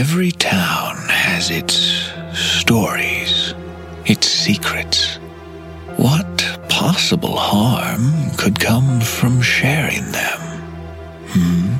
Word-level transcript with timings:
Every 0.00 0.32
town 0.32 0.96
has 1.10 1.50
its 1.50 1.74
stories, 2.32 3.52
its 4.06 4.26
secrets. 4.26 5.16
What 5.98 6.58
possible 6.70 7.36
harm 7.36 8.30
could 8.38 8.58
come 8.58 9.02
from 9.02 9.42
sharing 9.42 10.10
them? 10.10 10.40
Hmm? 11.32 11.74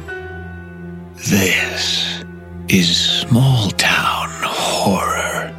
This 1.14 2.22
is 2.68 2.94
small 2.94 3.70
town 3.70 4.28
horror. 4.42 5.54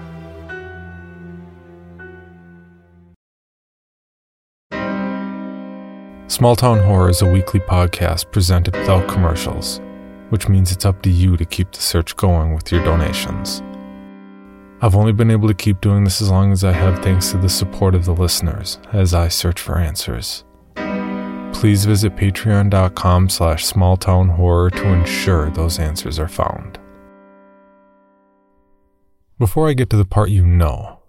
Small 6.27 6.55
Town 6.55 6.77
Horror 6.77 7.09
is 7.09 7.23
a 7.23 7.25
weekly 7.25 7.59
podcast 7.61 8.31
presented 8.31 8.75
without 8.75 9.09
commercials, 9.09 9.81
which 10.31 10.47
means 10.47 10.71
it's 10.71 10.85
up 10.85 11.01
to 11.01 11.09
you 11.09 11.35
to 11.35 11.43
keep 11.43 11.71
the 11.71 11.81
search 11.81 12.15
going 12.15 12.53
with 12.53 12.71
your 12.71 12.83
donations. 12.85 13.61
I've 14.81 14.95
only 14.95 15.11
been 15.11 15.29
able 15.29 15.49
to 15.49 15.53
keep 15.53 15.81
doing 15.81 16.05
this 16.05 16.21
as 16.21 16.31
long 16.31 16.53
as 16.53 16.63
I 16.63 16.71
have 16.71 17.03
thanks 17.03 17.31
to 17.31 17.37
the 17.37 17.49
support 17.49 17.93
of 17.93 18.05
the 18.05 18.15
listeners 18.15 18.79
as 18.93 19.13
I 19.13 19.27
search 19.27 19.59
for 19.59 19.77
answers. 19.77 20.45
Please 21.53 21.83
visit 21.83 22.15
patreon.com 22.15 23.29
slash 23.29 23.65
smalltownhorror 23.65 24.71
to 24.71 24.87
ensure 24.87 25.49
those 25.49 25.79
answers 25.79 26.17
are 26.17 26.29
found. 26.29 26.79
Before 29.37 29.67
I 29.67 29.73
get 29.73 29.89
to 29.89 29.97
the 29.97 30.05
part 30.05 30.29
you 30.29 30.45
know, 30.45 30.99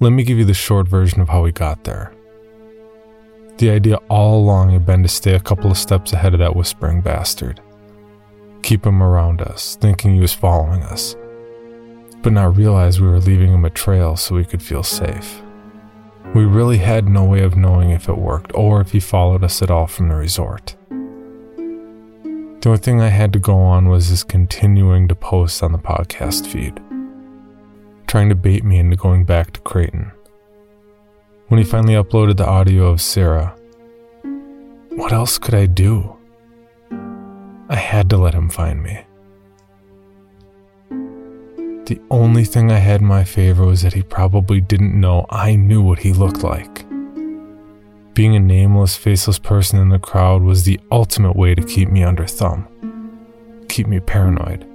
let 0.00 0.10
me 0.10 0.24
give 0.24 0.36
you 0.36 0.44
the 0.44 0.52
short 0.52 0.88
version 0.88 1.20
of 1.20 1.28
how 1.28 1.44
we 1.44 1.52
got 1.52 1.84
there. 1.84 2.12
The 3.58 3.70
idea 3.70 3.96
all 4.10 4.40
along 4.40 4.70
had 4.70 4.84
been 4.84 5.02
to 5.02 5.08
stay 5.08 5.34
a 5.34 5.40
couple 5.40 5.70
of 5.70 5.78
steps 5.78 6.12
ahead 6.12 6.34
of 6.34 6.40
that 6.40 6.56
whispering 6.56 7.00
bastard. 7.00 7.60
Keep 8.62 8.86
him 8.86 9.02
around 9.02 9.40
us, 9.40 9.76
thinking 9.76 10.14
he 10.14 10.20
was 10.20 10.34
following 10.34 10.82
us, 10.82 11.16
but 12.22 12.32
not 12.32 12.56
realize 12.56 13.00
we 13.00 13.08
were 13.08 13.20
leaving 13.20 13.52
him 13.52 13.64
a 13.64 13.70
trail 13.70 14.16
so 14.16 14.34
we 14.34 14.44
could 14.44 14.62
feel 14.62 14.82
safe. 14.82 15.42
We 16.34 16.44
really 16.44 16.78
had 16.78 17.08
no 17.08 17.24
way 17.24 17.42
of 17.42 17.56
knowing 17.56 17.90
if 17.90 18.08
it 18.08 18.18
worked 18.18 18.52
or 18.54 18.80
if 18.80 18.92
he 18.92 19.00
followed 19.00 19.42
us 19.42 19.62
at 19.62 19.70
all 19.70 19.86
from 19.86 20.08
the 20.08 20.14
resort. 20.14 20.76
The 22.60 22.68
only 22.68 22.78
thing 22.78 23.00
I 23.00 23.08
had 23.08 23.32
to 23.32 23.38
go 23.38 23.56
on 23.56 23.88
was 23.88 24.08
his 24.08 24.24
continuing 24.24 25.08
to 25.08 25.14
post 25.14 25.62
on 25.62 25.72
the 25.72 25.78
podcast 25.78 26.46
feed, 26.46 26.80
trying 28.06 28.28
to 28.28 28.34
bait 28.34 28.64
me 28.64 28.78
into 28.78 28.96
going 28.96 29.24
back 29.24 29.52
to 29.52 29.60
Creighton. 29.60 30.12
When 31.46 31.58
he 31.58 31.64
finally 31.64 31.94
uploaded 31.94 32.36
the 32.36 32.46
audio 32.46 32.88
of 32.88 33.00
Sarah, 33.00 33.56
what 34.90 35.12
else 35.12 35.38
could 35.38 35.54
I 35.54 35.64
do? 35.66 36.17
I 37.68 37.76
had 37.76 38.08
to 38.10 38.16
let 38.16 38.34
him 38.34 38.48
find 38.48 38.82
me. 38.82 39.04
The 41.88 42.00
only 42.10 42.44
thing 42.44 42.70
I 42.70 42.78
had 42.78 43.00
in 43.00 43.06
my 43.06 43.24
favor 43.24 43.64
was 43.64 43.82
that 43.82 43.94
he 43.94 44.02
probably 44.02 44.60
didn't 44.60 44.98
know 44.98 45.26
I 45.30 45.56
knew 45.56 45.82
what 45.82 45.98
he 45.98 46.12
looked 46.12 46.42
like. 46.42 46.86
Being 48.14 48.36
a 48.36 48.40
nameless, 48.40 48.96
faceless 48.96 49.38
person 49.38 49.78
in 49.78 49.88
the 49.90 49.98
crowd 49.98 50.42
was 50.42 50.64
the 50.64 50.80
ultimate 50.90 51.36
way 51.36 51.54
to 51.54 51.62
keep 51.62 51.90
me 51.90 52.02
under 52.02 52.26
thumb, 52.26 52.66
keep 53.68 53.86
me 53.86 54.00
paranoid. 54.00 54.66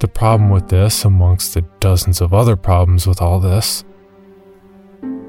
The 0.00 0.08
problem 0.08 0.50
with 0.50 0.68
this, 0.68 1.04
amongst 1.04 1.54
the 1.54 1.62
dozens 1.80 2.20
of 2.20 2.32
other 2.32 2.54
problems 2.54 3.06
with 3.06 3.20
all 3.20 3.40
this, 3.40 3.84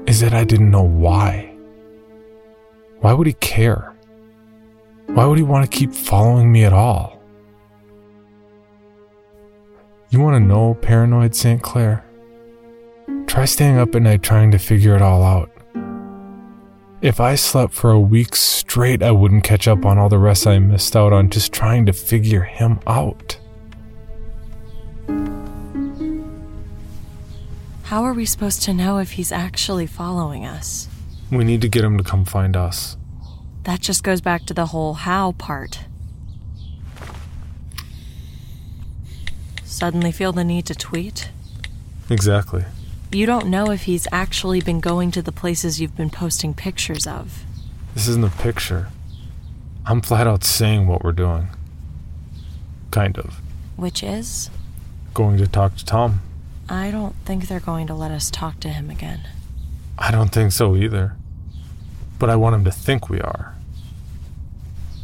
is 0.06 0.20
that 0.20 0.32
I 0.32 0.44
didn't 0.44 0.70
know 0.70 0.82
why. 0.82 1.52
Why 3.00 3.12
would 3.12 3.26
he 3.26 3.32
care? 3.34 3.89
Why 5.14 5.26
would 5.26 5.38
he 5.38 5.44
want 5.44 5.68
to 5.68 5.78
keep 5.78 5.92
following 5.92 6.52
me 6.52 6.64
at 6.64 6.72
all? 6.72 7.20
You 10.10 10.20
want 10.20 10.36
to 10.36 10.40
know, 10.40 10.74
paranoid 10.74 11.34
St. 11.34 11.60
Clair? 11.60 12.04
Try 13.26 13.44
staying 13.44 13.76
up 13.76 13.94
at 13.94 14.02
night 14.02 14.22
trying 14.22 14.50
to 14.52 14.58
figure 14.58 14.94
it 14.94 15.02
all 15.02 15.22
out. 15.22 15.50
If 17.02 17.18
I 17.18 17.34
slept 17.34 17.72
for 17.72 17.90
a 17.90 17.98
week 17.98 18.36
straight, 18.36 19.02
I 19.02 19.10
wouldn't 19.10 19.42
catch 19.42 19.66
up 19.66 19.84
on 19.84 19.98
all 19.98 20.08
the 20.08 20.18
rest 20.18 20.46
I 20.46 20.58
missed 20.58 20.94
out 20.94 21.12
on 21.12 21.30
just 21.30 21.52
trying 21.52 21.86
to 21.86 21.92
figure 21.92 22.42
him 22.42 22.78
out. 22.86 23.38
How 27.84 28.04
are 28.04 28.12
we 28.12 28.26
supposed 28.26 28.62
to 28.62 28.72
know 28.72 28.98
if 28.98 29.12
he's 29.12 29.32
actually 29.32 29.86
following 29.86 30.44
us? 30.44 30.88
We 31.32 31.42
need 31.42 31.62
to 31.62 31.68
get 31.68 31.82
him 31.82 31.98
to 31.98 32.04
come 32.04 32.24
find 32.24 32.56
us. 32.56 32.96
That 33.64 33.80
just 33.80 34.02
goes 34.02 34.20
back 34.20 34.46
to 34.46 34.54
the 34.54 34.66
whole 34.66 34.94
how 34.94 35.32
part. 35.32 35.80
Suddenly 39.64 40.12
feel 40.12 40.32
the 40.32 40.44
need 40.44 40.66
to 40.66 40.74
tweet? 40.74 41.30
Exactly. 42.08 42.64
You 43.12 43.26
don't 43.26 43.46
know 43.46 43.70
if 43.70 43.82
he's 43.82 44.06
actually 44.12 44.60
been 44.60 44.80
going 44.80 45.10
to 45.12 45.22
the 45.22 45.32
places 45.32 45.80
you've 45.80 45.96
been 45.96 46.10
posting 46.10 46.54
pictures 46.54 47.06
of. 47.06 47.44
This 47.94 48.06
isn't 48.08 48.24
a 48.24 48.30
picture. 48.30 48.88
I'm 49.86 50.00
flat 50.00 50.26
out 50.26 50.44
saying 50.44 50.86
what 50.86 51.02
we're 51.02 51.12
doing. 51.12 51.48
Kind 52.90 53.18
of. 53.18 53.40
Which 53.76 54.02
is? 54.02 54.50
Going 55.14 55.38
to 55.38 55.46
talk 55.46 55.76
to 55.76 55.84
Tom. 55.84 56.20
I 56.68 56.90
don't 56.90 57.16
think 57.24 57.48
they're 57.48 57.58
going 57.58 57.86
to 57.88 57.94
let 57.94 58.10
us 58.10 58.30
talk 58.30 58.60
to 58.60 58.68
him 58.68 58.90
again. 58.90 59.22
I 59.98 60.10
don't 60.10 60.30
think 60.30 60.52
so 60.52 60.76
either. 60.76 61.16
But 62.18 62.30
I 62.30 62.36
want 62.36 62.54
him 62.54 62.64
to 62.64 62.70
think 62.70 63.08
we 63.08 63.20
are. 63.20 63.49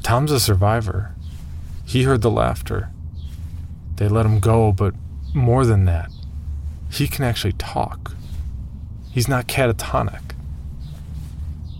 Tom's 0.06 0.31
a 0.31 0.39
survivor. 0.39 1.17
He 1.84 2.05
heard 2.05 2.22
the 2.22 2.31
laughter. 2.31 2.91
They 3.97 4.06
let 4.06 4.25
him 4.25 4.39
go, 4.39 4.71
but 4.71 4.94
more 5.34 5.67
than 5.67 5.84
that, 5.87 6.12
he 6.89 7.09
can 7.09 7.25
actually 7.25 7.55
talk. 7.55 8.12
He's 9.11 9.27
not 9.27 9.49
catatonic. 9.49 10.22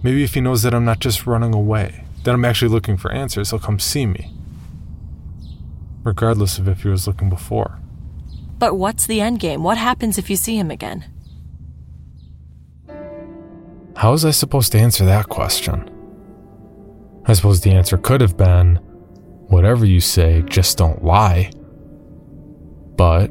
Maybe 0.03 0.25
if 0.25 0.35
he 0.35 0.41
knows 0.41 0.63
that 0.63 0.75
I'm 0.75 0.85
not 0.85 0.99
just 0.99 1.25
running 1.25 1.55
away, 1.55 2.05
that 2.25 2.35
I'm 2.35 2.45
actually 2.45 2.73
looking 2.73 2.97
for 2.97 3.13
answers, 3.13 3.51
he'll 3.51 3.61
come 3.61 3.79
see 3.79 4.07
me. 4.07 4.35
Regardless 6.03 6.59
of 6.59 6.67
if 6.67 6.83
he 6.83 6.89
was 6.89 7.07
looking 7.07 7.31
before. 7.31 7.79
But 8.59 8.75
what's 8.75 9.07
the 9.07 9.21
end 9.21 9.39
game? 9.39 9.63
What 9.63 9.79
happens 9.79 10.19
if 10.19 10.29
you 10.29 10.35
see 10.35 10.59
him 10.59 10.73
again? 10.73 11.05
How 13.95 14.11
was 14.11 14.25
I 14.25 14.33
supposed 14.33 14.73
to 14.73 14.81
answer 14.81 15.05
that 15.05 15.29
question? 15.29 15.93
I 17.29 17.33
suppose 17.33 17.61
the 17.61 17.73
answer 17.73 17.99
could 17.99 18.21
have 18.21 18.37
been 18.37 18.77
whatever 19.49 19.85
you 19.85 20.01
say, 20.01 20.43
just 20.43 20.79
don't 20.79 21.05
lie. 21.05 21.51
But 22.97 23.31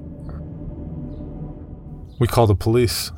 we 2.19 2.27
called 2.27 2.49
the 2.49 2.55
police. 2.55 3.11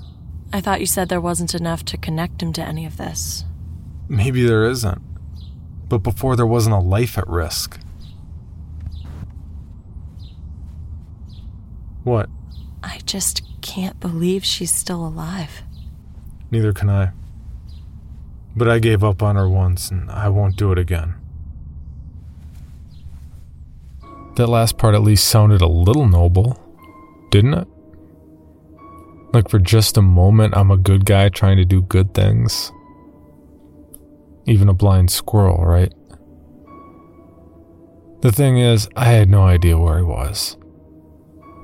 I 0.54 0.62
thought 0.62 0.80
you 0.80 0.86
said 0.86 1.10
there 1.10 1.22
wasn't 1.22 1.54
enough 1.54 1.84
to 1.86 1.98
connect 1.98 2.42
him 2.42 2.54
to 2.54 2.64
any 2.64 2.86
of 2.86 2.98
this. 2.98 3.44
Maybe 4.08 4.44
there 4.44 4.70
isn't. 4.70 5.02
But 5.90 6.00
before 6.00 6.36
there 6.36 6.48
wasn't 6.48 6.76
a 6.76 6.80
life 6.80 7.18
at 7.18 7.28
risk. 7.28 7.80
What? 12.04 12.30
I 12.84 13.00
just 13.06 13.42
can't 13.62 14.00
believe 14.00 14.46
she's 14.46 14.72
still 14.72 15.06
alive. 15.06 15.64
Neither 16.52 16.72
can 16.72 16.90
I. 16.90 17.12
But 18.57 18.68
I 18.68 18.79
gave 18.79 19.03
up 19.03 19.22
on 19.22 19.35
her 19.35 19.47
once, 19.47 19.91
and 19.91 20.09
I 20.09 20.29
won't 20.29 20.57
do 20.57 20.72
it 20.72 20.79
again. 20.79 21.13
That 24.35 24.47
last 24.47 24.78
part 24.78 24.95
at 24.95 25.03
least 25.03 25.28
sounded 25.28 25.62
a 25.62 25.68
little 25.68 26.07
noble, 26.07 26.59
didn't 27.29 27.53
it? 27.53 27.68
Like 29.31 29.50
for 29.50 29.59
just 29.59 29.97
a 29.97 30.01
moment, 30.01 30.57
I'm 30.57 30.72
a 30.72 30.78
good 30.78 31.06
guy 31.06 31.29
trying 31.29 31.57
to 31.57 31.66
do 31.66 31.84
good 31.84 32.16
things. 32.16 32.72
Even 34.47 34.69
a 34.69 34.74
blind 34.74 35.12
squirrel, 35.12 35.63
right? 35.63 35.94
The 38.22 38.31
thing 38.31 38.57
is, 38.57 38.89
I 38.95 39.06
had 39.06 39.29
no 39.29 39.44
idea 39.44 39.78
where 39.78 39.98
he 39.98 40.03
was. 40.03 40.57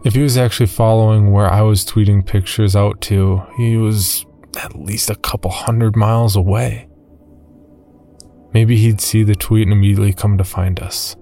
If 0.06 0.14
he 0.14 0.22
was 0.22 0.38
actually 0.38 0.68
following 0.68 1.32
where 1.32 1.52
I 1.52 1.62
was 1.62 1.86
tweeting 1.86 2.26
pictures 2.26 2.76
out 2.76 3.02
to, 3.02 3.42
he 3.58 3.78
was 3.78 4.26
at 4.58 4.76
least 4.76 5.10
a 5.10 5.16
couple 5.16 5.52
hundred 5.52 5.96
miles 5.96 6.36
away. 6.36 6.88
Maybe 8.54 8.78
he'd 8.78 9.02
see 9.02 9.24
the 9.24 9.36
tweet 9.36 9.64
and 9.64 9.74
immediately 9.74 10.14
come 10.14 10.38
to 10.38 10.44
find 10.44 10.80
us. 10.80 11.16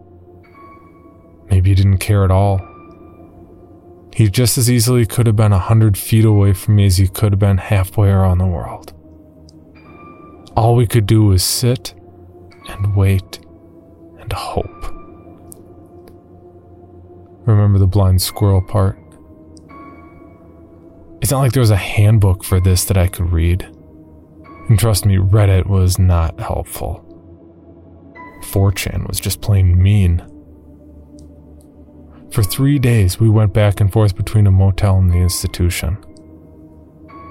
Maybe 1.49 1.69
he 1.69 1.75
didn't 1.75 1.99
care 1.99 2.23
at 2.23 2.31
all. 2.31 2.67
He 4.13 4.29
just 4.29 4.57
as 4.57 4.69
easily 4.69 5.05
could 5.05 5.27
have 5.27 5.37
been 5.37 5.53
a 5.53 5.59
hundred 5.59 5.97
feet 5.97 6.25
away 6.25 6.53
from 6.53 6.75
me 6.75 6.85
as 6.85 6.97
he 6.97 7.07
could 7.07 7.31
have 7.31 7.39
been 7.39 7.57
halfway 7.57 8.09
around 8.09 8.39
the 8.39 8.45
world. 8.45 8.93
All 10.55 10.75
we 10.75 10.85
could 10.85 11.05
do 11.05 11.23
was 11.23 11.43
sit 11.43 11.93
and 12.67 12.95
wait 12.95 13.39
and 14.19 14.31
hope. 14.33 14.67
Remember 17.45 17.79
the 17.79 17.87
blind 17.87 18.21
squirrel 18.21 18.61
part? 18.61 19.00
It's 21.31 21.33
not 21.33 21.43
like 21.43 21.53
there 21.53 21.61
was 21.61 21.71
a 21.71 21.77
handbook 21.77 22.43
for 22.43 22.59
this 22.59 22.83
that 22.83 22.97
I 22.97 23.07
could 23.07 23.31
read. 23.31 23.63
And 24.67 24.77
trust 24.77 25.05
me, 25.05 25.15
Reddit 25.15 25.65
was 25.65 25.97
not 25.97 26.37
helpful. 26.41 27.05
4chan 28.47 29.07
was 29.07 29.17
just 29.17 29.39
plain 29.39 29.81
mean. 29.81 30.17
For 32.33 32.43
three 32.43 32.79
days, 32.79 33.17
we 33.17 33.29
went 33.29 33.53
back 33.53 33.79
and 33.79 33.89
forth 33.93 34.17
between 34.17 34.45
a 34.45 34.51
motel 34.51 34.97
and 34.97 35.09
the 35.09 35.19
institution. 35.19 35.95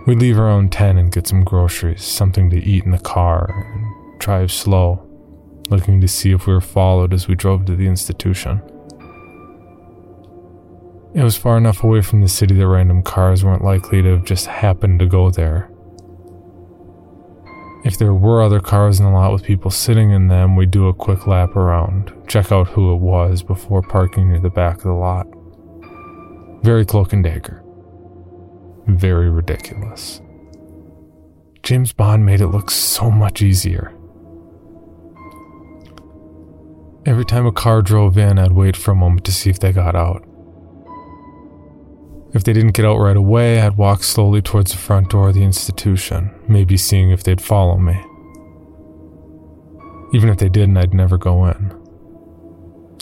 We'd 0.06 0.20
leave 0.20 0.38
our 0.38 0.49
own 0.49 0.70
tent 0.70 0.99
and 0.99 1.12
get 1.12 1.26
some 1.26 1.44
groceries, 1.44 2.03
something 2.03 2.49
to 2.49 2.56
eat 2.56 2.85
in 2.87 2.93
the 2.93 2.99
car, 2.99 3.53
and 3.55 4.19
drive 4.19 4.50
slow, 4.50 5.06
looking 5.69 6.00
to 6.00 6.08
see 6.08 6.32
if 6.32 6.46
we 6.46 6.55
were 6.55 6.62
followed 6.62 7.12
as 7.12 7.29
we 7.29 7.35
drove 7.35 7.67
to 7.67 7.76
the 7.76 7.87
institution. 7.87 8.62
It 11.12 11.24
was 11.24 11.36
far 11.36 11.58
enough 11.58 11.82
away 11.82 12.02
from 12.02 12.20
the 12.20 12.28
city 12.28 12.54
that 12.54 12.68
random 12.68 13.02
cars 13.02 13.44
weren't 13.44 13.64
likely 13.64 14.00
to 14.00 14.10
have 14.10 14.24
just 14.24 14.46
happened 14.46 15.00
to 15.00 15.06
go 15.06 15.30
there. 15.30 15.68
If 17.84 17.98
there 17.98 18.14
were 18.14 18.42
other 18.42 18.60
cars 18.60 19.00
in 19.00 19.06
the 19.06 19.12
lot 19.12 19.32
with 19.32 19.42
people 19.42 19.70
sitting 19.70 20.12
in 20.12 20.28
them, 20.28 20.54
we'd 20.54 20.70
do 20.70 20.86
a 20.86 20.94
quick 20.94 21.26
lap 21.26 21.56
around, 21.56 22.12
check 22.28 22.52
out 22.52 22.68
who 22.68 22.92
it 22.92 22.98
was 22.98 23.42
before 23.42 23.82
parking 23.82 24.28
near 24.28 24.38
the 24.38 24.50
back 24.50 24.76
of 24.76 24.82
the 24.82 24.92
lot. 24.92 25.26
Very 26.62 26.84
cloak 26.84 27.12
and 27.12 27.24
dagger. 27.24 27.64
Very 28.86 29.30
ridiculous. 29.30 30.20
James 31.62 31.92
Bond 31.92 32.24
made 32.24 32.40
it 32.40 32.48
look 32.48 32.70
so 32.70 33.10
much 33.10 33.42
easier. 33.42 33.94
Every 37.06 37.24
time 37.24 37.46
a 37.46 37.52
car 37.52 37.82
drove 37.82 38.16
in, 38.18 38.38
I'd 38.38 38.52
wait 38.52 38.76
for 38.76 38.92
a 38.92 38.96
moment 38.96 39.24
to 39.24 39.32
see 39.32 39.50
if 39.50 39.58
they 39.58 39.72
got 39.72 39.96
out. 39.96 40.24
If 42.32 42.44
they 42.44 42.53
didn't 42.53 42.73
get 42.73 42.85
out 42.85 42.99
right 42.99 43.17
away, 43.17 43.61
I'd 43.61 43.77
walk 43.77 44.05
slowly 44.05 44.41
towards 44.41 44.71
the 44.71 44.79
front 44.79 45.11
door 45.11 45.29
of 45.31 45.35
the 45.35 45.43
institution, 45.43 46.32
maybe 46.47 46.77
seeing 46.77 47.11
if 47.11 47.25
they'd 47.25 47.41
follow 47.41 47.77
me. 47.77 47.94
Even 50.12 50.29
if 50.29 50.38
they 50.38 50.49
didn't, 50.49 50.77
I'd 50.77 50.94
never 50.94 51.19
go 51.19 51.47
in. 51.47 51.77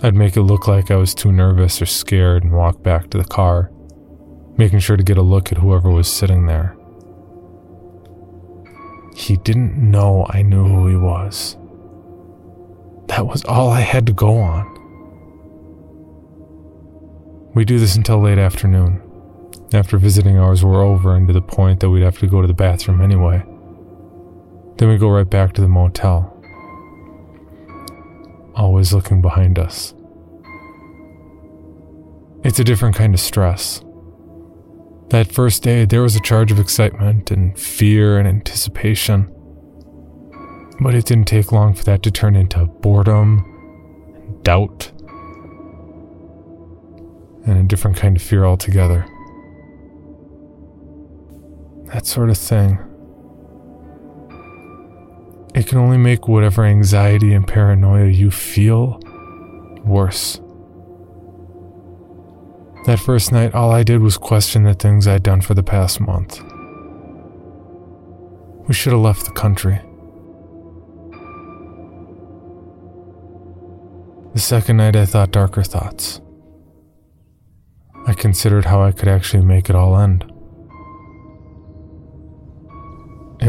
I'd 0.03 0.15
make 0.15 0.37
it 0.37 0.43
look 0.43 0.67
like 0.67 0.91
I 0.91 0.97
was 0.97 1.15
too 1.15 1.31
nervous 1.31 1.83
or 1.83 1.87
scared 1.87 2.43
and 2.43 2.55
walk 2.55 2.83
back 2.83 3.11
to 3.11 3.19
the 3.19 3.25
car, 3.25 3.71
making 4.57 4.79
sure 4.79 4.97
to 4.97 5.03
get 5.03 5.19
a 5.19 5.23
look 5.23 5.53
at 5.53 5.59
whoever 5.59 5.91
was 5.91 6.11
sitting 6.11 6.47
there. 6.47 6.75
He 9.15 9.37
didn't 9.37 9.77
know 9.77 10.27
I 10.31 10.41
knew 10.41 10.65
who 10.65 10.87
he 10.87 10.97
was. 10.97 11.57
That 13.09 13.27
was 13.27 13.45
all 13.45 13.69
I 13.71 13.81
had 13.81 14.07
to 14.07 14.13
go 14.15 14.39
on. 14.39 14.75
We 17.55 17.67
do 17.67 17.79
this 17.79 17.97
until 17.97 18.21
late 18.21 18.39
afternoon 18.39 19.03
after 19.73 19.99
visiting 19.99 20.38
hours 20.38 20.65
were 20.65 20.82
over 20.82 21.15
and 21.15 21.26
to 21.26 21.35
the 21.35 21.43
point 21.43 21.81
that 21.81 21.91
we'd 21.91 22.03
have 22.03 22.19
to 22.19 22.26
go 22.26 22.41
to 22.41 22.47
the 22.47 22.55
bathroom 22.55 23.00
anyway. 23.00 23.44
Then 24.76 24.88
we 24.88 24.97
go 24.97 25.11
right 25.11 25.29
back 25.29 25.53
to 25.55 25.61
the 25.61 25.69
motel, 25.69 26.35
always 28.55 28.93
looking 28.93 29.20
behind 29.20 29.59
us. 29.59 29.94
It's 32.44 32.61
a 32.61 32.65
different 32.65 32.97
kind 32.97 33.12
of 33.12 33.20
stress. 33.20 33.82
That 35.11 35.32
first 35.32 35.62
day, 35.62 35.85
there 35.85 36.03
was 36.03 36.17
a 36.17 36.20
charge 36.20 36.53
of 36.53 36.59
excitement 36.59 37.31
and 37.31 37.59
fear 37.59 38.19
and 38.19 38.29
anticipation. 38.29 39.35
But 40.81 40.94
it 40.94 41.06
didn't 41.06 41.26
take 41.26 41.50
long 41.50 41.75
for 41.75 41.85
that 41.85 42.03
to 42.05 42.11
turn 42.11 42.37
into 42.37 42.67
boredom, 42.67 43.44
and 44.15 44.44
doubt, 44.44 44.93
and 47.47 47.59
a 47.59 47.62
different 47.65 47.97
kind 47.97 48.17
of 48.17 48.23
fear 48.23 48.44
altogether 48.44 49.05
that 51.93 52.06
sort 52.06 52.31
of 52.31 52.38
thing. 52.38 52.79
It 55.55 55.67
can 55.67 55.79
only 55.79 55.96
make 55.96 56.29
whatever 56.29 56.64
anxiety 56.64 57.32
and 57.32 57.46
paranoia 57.46 58.06
you 58.06 58.31
feel 58.31 59.00
worse. 59.85 60.40
That 62.87 62.99
first 62.99 63.32
night, 63.32 63.55
all 63.55 63.70
I 63.70 63.82
did 63.82 64.00
was 64.00 64.17
question 64.17 64.62
the 64.62 64.75
things 64.75 65.08
I'd 65.08 65.23
done 65.23 65.40
for 65.40 65.55
the 65.55 65.62
past 65.62 66.00
month. 66.00 66.40
We 68.69 68.75
should 68.75 68.93
have 68.93 69.02
left 69.02 69.25
the 69.25 69.32
country. 69.32 69.81
The 74.34 74.41
second 74.41 74.76
night, 74.76 74.94
I 74.94 75.06
thought 75.06 75.32
darker 75.32 75.62
thoughts. 75.62 76.20
I 78.06 78.12
considered 78.12 78.67
how 78.67 78.82
I 78.82 78.93
could 78.93 79.08
actually 79.08 79.44
make 79.44 79.69
it 79.69 79.75
all 79.75 79.99
end. 79.99 80.31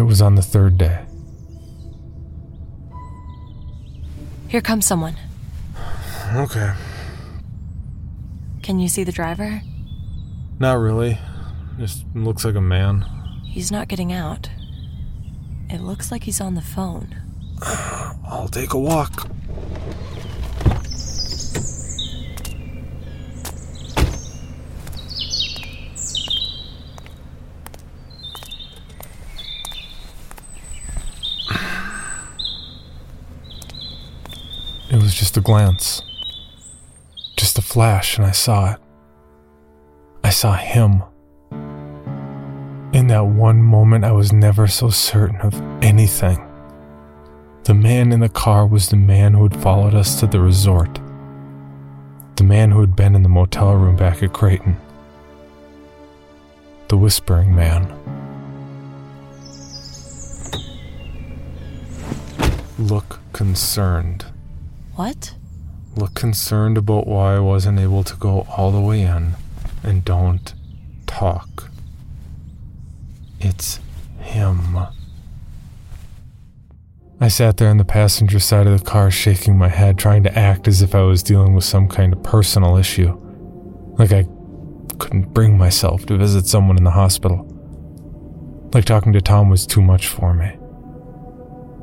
Was 0.10 0.24
on 0.24 0.34
the 0.34 0.42
third 0.42 0.76
day. 0.76 1.06
Here 4.48 4.60
comes 4.60 4.88
someone. 4.88 5.16
Okay. 6.34 6.74
Can 8.64 8.80
you 8.80 8.90
see 8.90 9.04
the 9.04 9.12
driver? 9.12 9.62
Not 10.58 10.80
really. 10.80 11.20
Just 11.78 12.06
looks 12.16 12.44
like 12.44 12.56
a 12.56 12.62
man. 12.62 13.06
He's 13.46 13.72
not 13.72 13.88
getting 13.88 14.12
out. 14.12 14.50
It 15.70 15.82
looks 15.82 16.12
like 16.12 16.24
he's 16.24 16.42
on 16.42 16.56
the 16.56 16.62
phone. 16.62 17.16
I'll 17.62 18.50
take 18.52 18.74
a 18.74 18.80
walk. 18.80 19.30
Was 35.10 35.16
just 35.16 35.38
a 35.38 35.42
glance. 35.42 36.04
Just 37.36 37.58
a 37.58 37.64
flash, 37.64 38.16
and 38.16 38.28
I 38.28 38.30
saw 38.30 38.74
it. 38.74 38.80
I 40.24 40.30
saw 40.30 40.54
him. 40.54 41.02
In 42.94 43.08
that 43.08 43.26
one 43.26 43.64
moment, 43.64 44.06
I 44.06 44.12
was 44.12 44.32
never 44.32 44.68
so 44.68 44.92
certain 44.92 45.42
of 45.42 45.60
anything. 45.84 46.48
The 47.64 47.74
man 47.74 48.12
in 48.12 48.20
the 48.20 48.30
car 48.30 48.68
was 48.68 48.90
the 48.90 48.98
man 48.98 49.34
who 49.34 49.42
had 49.42 49.60
followed 49.60 49.96
us 49.96 50.20
to 50.20 50.28
the 50.28 50.40
resort. 50.40 51.00
The 52.36 52.44
man 52.44 52.70
who 52.70 52.82
had 52.82 52.96
been 52.96 53.16
in 53.16 53.24
the 53.24 53.30
motel 53.30 53.74
room 53.74 53.96
back 53.96 54.22
at 54.22 54.32
Creighton. 54.32 54.78
The 56.90 56.98
whispering 56.98 57.56
man. 57.56 57.92
Look 62.78 63.20
concerned. 63.34 64.28
What? 65.00 65.34
Look 65.96 66.14
concerned 66.14 66.78
about 66.78 67.08
why 67.08 67.38
I 67.38 67.40
wasn't 67.40 67.80
able 67.80 68.04
to 68.04 68.18
go 68.18 68.46
all 68.58 68.70
the 68.70 68.82
way 68.82 69.04
in 69.04 69.36
and 69.82 70.04
don't 70.04 70.54
talk. 71.08 71.70
It's 73.40 73.80
him. 74.20 74.78
I 77.22 77.30
sat 77.30 77.56
there 77.56 77.70
on 77.70 77.78
the 77.78 77.86
passenger 77.86 78.40
side 78.40 78.68
of 78.68 78.78
the 78.78 78.86
car, 78.86 79.10
shaking 79.10 79.58
my 79.58 79.70
head, 79.70 79.98
trying 79.98 80.24
to 80.24 80.38
act 80.38 80.68
as 80.68 80.82
if 80.82 80.94
I 80.94 81.04
was 81.04 81.24
dealing 81.24 81.54
with 81.56 81.64
some 81.64 81.88
kind 81.88 82.12
of 82.12 82.22
personal 82.22 82.76
issue. 82.76 83.18
Like 83.98 84.12
I 84.12 84.26
couldn't 84.98 85.34
bring 85.34 85.58
myself 85.58 86.06
to 86.08 86.18
visit 86.18 86.46
someone 86.46 86.78
in 86.78 86.84
the 86.84 86.92
hospital. 86.92 87.46
Like 88.74 88.84
talking 88.84 89.14
to 89.14 89.22
Tom 89.22 89.50
was 89.50 89.66
too 89.66 89.82
much 89.82 90.10
for 90.10 90.34
me. 90.34 90.58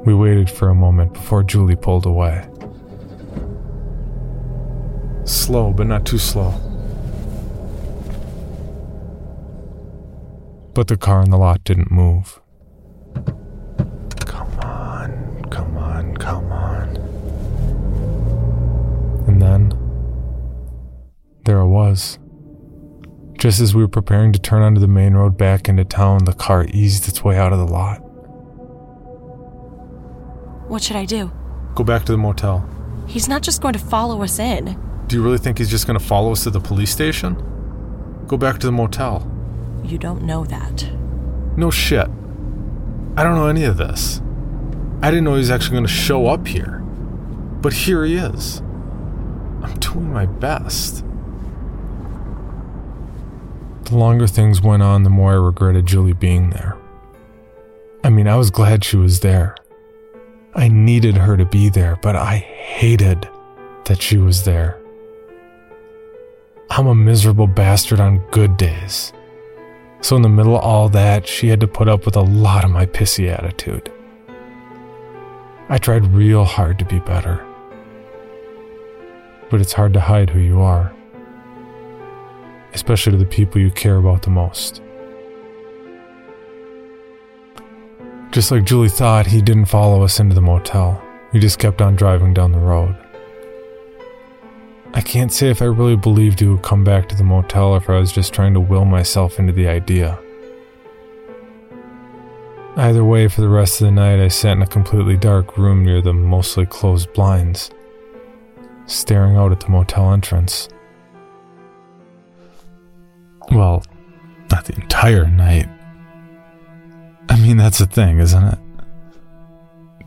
We 0.04 0.12
waited 0.12 0.50
for 0.50 0.68
a 0.68 0.74
moment 0.74 1.14
before 1.14 1.42
Julie 1.42 1.76
pulled 1.76 2.04
away. 2.04 2.46
Slow, 5.26 5.72
but 5.72 5.86
not 5.86 6.06
too 6.06 6.18
slow. 6.18 6.52
But 10.72 10.86
the 10.88 10.96
car 10.96 11.22
in 11.22 11.30
the 11.30 11.36
lot 11.36 11.64
didn't 11.64 11.90
move. 11.90 12.40
Come 14.20 14.58
on, 14.60 15.44
come 15.50 15.76
on, 15.76 16.16
come 16.16 16.52
on. 16.52 16.96
And 19.26 19.42
then, 19.42 19.72
there 21.44 21.58
it 21.58 21.68
was. 21.68 22.18
Just 23.36 23.60
as 23.60 23.74
we 23.74 23.82
were 23.82 23.88
preparing 23.88 24.32
to 24.32 24.38
turn 24.38 24.62
onto 24.62 24.80
the 24.80 24.86
main 24.86 25.14
road 25.14 25.36
back 25.36 25.68
into 25.68 25.84
town, 25.84 26.24
the 26.24 26.34
car 26.34 26.66
eased 26.68 27.08
its 27.08 27.24
way 27.24 27.36
out 27.36 27.52
of 27.52 27.58
the 27.58 27.66
lot. 27.66 27.96
What 30.68 30.82
should 30.82 30.96
I 30.96 31.04
do? 31.04 31.32
Go 31.74 31.82
back 31.82 32.04
to 32.04 32.12
the 32.12 32.18
motel. 32.18 32.68
He's 33.08 33.28
not 33.28 33.42
just 33.42 33.60
going 33.60 33.74
to 33.74 33.78
follow 33.80 34.22
us 34.22 34.38
in. 34.38 34.80
Do 35.06 35.16
you 35.16 35.22
really 35.22 35.38
think 35.38 35.58
he's 35.58 35.70
just 35.70 35.86
going 35.86 35.98
to 35.98 36.04
follow 36.04 36.32
us 36.32 36.42
to 36.44 36.50
the 36.50 36.60
police 36.60 36.90
station? 36.90 37.34
Go 38.26 38.36
back 38.36 38.58
to 38.58 38.66
the 38.66 38.72
motel. 38.72 39.30
You 39.84 39.98
don't 39.98 40.22
know 40.22 40.44
that. 40.46 40.90
No 41.56 41.70
shit. 41.70 42.08
I 43.16 43.22
don't 43.22 43.36
know 43.36 43.46
any 43.46 43.64
of 43.64 43.76
this. 43.76 44.20
I 45.02 45.10
didn't 45.10 45.24
know 45.24 45.34
he 45.34 45.38
was 45.38 45.50
actually 45.50 45.72
going 45.72 45.86
to 45.86 45.92
show 45.92 46.26
up 46.26 46.46
here. 46.46 46.80
But 47.60 47.72
here 47.72 48.04
he 48.04 48.16
is. 48.16 48.58
I'm 49.62 49.74
doing 49.78 50.12
my 50.12 50.26
best. 50.26 51.04
The 53.84 53.96
longer 53.96 54.26
things 54.26 54.60
went 54.60 54.82
on, 54.82 55.04
the 55.04 55.10
more 55.10 55.32
I 55.32 55.36
regretted 55.36 55.86
Julie 55.86 56.12
being 56.12 56.50
there. 56.50 56.76
I 58.02 58.10
mean, 58.10 58.26
I 58.26 58.36
was 58.36 58.50
glad 58.50 58.84
she 58.84 58.96
was 58.96 59.20
there. 59.20 59.54
I 60.54 60.66
needed 60.66 61.16
her 61.16 61.36
to 61.36 61.44
be 61.44 61.68
there, 61.68 61.96
but 62.02 62.16
I 62.16 62.38
hated 62.38 63.28
that 63.84 64.02
she 64.02 64.16
was 64.16 64.44
there. 64.44 64.80
I'm 66.78 66.88
a 66.88 66.94
miserable 66.94 67.46
bastard 67.46 68.00
on 68.00 68.18
good 68.32 68.58
days. 68.58 69.14
So, 70.02 70.14
in 70.14 70.20
the 70.20 70.28
middle 70.28 70.54
of 70.54 70.62
all 70.62 70.90
that, 70.90 71.26
she 71.26 71.48
had 71.48 71.58
to 71.60 71.66
put 71.66 71.88
up 71.88 72.04
with 72.04 72.16
a 72.16 72.20
lot 72.20 72.66
of 72.66 72.70
my 72.70 72.84
pissy 72.84 73.32
attitude. 73.32 73.90
I 75.70 75.78
tried 75.78 76.12
real 76.12 76.44
hard 76.44 76.78
to 76.80 76.84
be 76.84 76.98
better. 76.98 77.42
But 79.48 79.62
it's 79.62 79.72
hard 79.72 79.94
to 79.94 80.00
hide 80.00 80.28
who 80.28 80.38
you 80.38 80.60
are, 80.60 80.94
especially 82.74 83.12
to 83.12 83.18
the 83.18 83.24
people 83.24 83.58
you 83.58 83.70
care 83.70 83.96
about 83.96 84.20
the 84.20 84.30
most. 84.30 84.82
Just 88.32 88.50
like 88.50 88.64
Julie 88.64 88.90
thought, 88.90 89.26
he 89.26 89.40
didn't 89.40 89.64
follow 89.64 90.02
us 90.02 90.20
into 90.20 90.34
the 90.34 90.42
motel. 90.42 91.02
He 91.32 91.38
just 91.38 91.58
kept 91.58 91.80
on 91.80 91.96
driving 91.96 92.34
down 92.34 92.52
the 92.52 92.58
road. 92.58 92.94
I 94.96 95.02
can't 95.02 95.30
say 95.30 95.50
if 95.50 95.60
I 95.60 95.66
really 95.66 95.94
believed 95.94 96.40
he 96.40 96.46
would 96.46 96.62
come 96.62 96.82
back 96.82 97.06
to 97.10 97.14
the 97.14 97.22
motel 97.22 97.74
or 97.74 97.76
if 97.76 97.90
I 97.90 97.98
was 97.98 98.10
just 98.10 98.32
trying 98.32 98.54
to 98.54 98.60
will 98.60 98.86
myself 98.86 99.38
into 99.38 99.52
the 99.52 99.68
idea. 99.68 100.18
Either 102.76 103.04
way, 103.04 103.28
for 103.28 103.42
the 103.42 103.48
rest 103.48 103.82
of 103.82 103.84
the 103.84 103.90
night, 103.90 104.24
I 104.24 104.28
sat 104.28 104.56
in 104.56 104.62
a 104.62 104.66
completely 104.66 105.18
dark 105.18 105.58
room 105.58 105.84
near 105.84 106.00
the 106.00 106.14
mostly 106.14 106.64
closed 106.64 107.12
blinds, 107.12 107.70
staring 108.86 109.36
out 109.36 109.52
at 109.52 109.60
the 109.60 109.68
motel 109.68 110.14
entrance. 110.14 110.70
Well, 113.50 113.84
not 114.50 114.64
the 114.64 114.76
entire 114.76 115.26
night. 115.26 115.68
I 117.28 117.38
mean, 117.38 117.58
that's 117.58 117.78
the 117.78 117.86
thing, 117.86 118.18
isn't 118.18 118.44
it? 118.44 118.58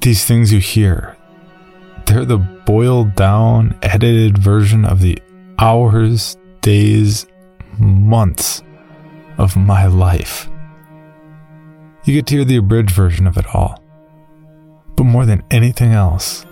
These 0.01 0.25
things 0.25 0.51
you 0.51 0.59
hear, 0.59 1.15
they're 2.07 2.25
the 2.25 2.58
boiled 2.69 3.15
down, 3.15 3.75
edited 3.81 4.37
version 4.37 4.85
of 4.85 4.99
the 5.01 5.17
hours, 5.57 6.37
days, 6.61 7.25
months 7.79 8.61
of 9.39 9.57
my 9.57 9.87
life. 9.87 10.47
You 12.03 12.13
get 12.13 12.27
to 12.27 12.35
hear 12.35 12.45
the 12.45 12.57
abridged 12.57 12.91
version 12.91 13.25
of 13.25 13.37
it 13.37 13.55
all. 13.55 13.83
But 14.95 15.05
more 15.05 15.25
than 15.25 15.41
anything 15.49 15.93
else, 15.93 16.45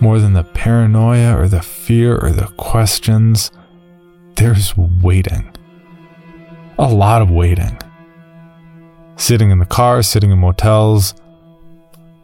more 0.00 0.18
than 0.18 0.34
the 0.34 0.44
paranoia 0.44 1.34
or 1.34 1.48
the 1.48 1.62
fear 1.62 2.18
or 2.18 2.30
the 2.30 2.48
questions, 2.58 3.50
there's 4.36 4.76
waiting. 4.76 5.50
A 6.78 6.92
lot 6.92 7.22
of 7.22 7.30
waiting. 7.30 7.78
Sitting 9.16 9.50
in 9.50 9.60
the 9.60 9.64
car, 9.64 10.02
sitting 10.02 10.30
in 10.30 10.38
motels, 10.38 11.14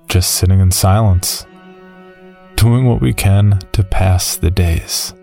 just 0.08 0.32
sitting 0.32 0.60
in 0.60 0.70
silence, 0.70 1.46
doing 2.58 2.84
what 2.86 3.00
we 3.00 3.14
can 3.14 3.60
to 3.70 3.84
pass 3.84 4.36
the 4.36 4.50
days. 4.50 5.14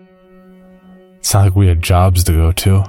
It's 1.16 1.34
not 1.34 1.44
like 1.44 1.56
we 1.56 1.66
had 1.66 1.82
jobs 1.82 2.24
to 2.24 2.32
go 2.32 2.50
to. 2.52 2.82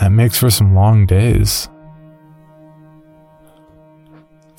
That 0.00 0.10
makes 0.10 0.38
for 0.38 0.50
some 0.50 0.74
long 0.74 1.06
days. 1.06 1.68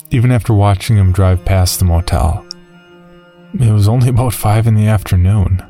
Even 0.09 0.31
after 0.31 0.53
watching 0.53 0.95
him 0.95 1.11
drive 1.11 1.43
past 1.43 1.79
the 1.79 1.85
motel, 1.85 2.45
it 3.59 3.71
was 3.71 3.89
only 3.89 4.07
about 4.15 4.33
five 4.33 4.67
in 4.67 4.75
the 4.75 4.87
afternoon. 4.87 5.61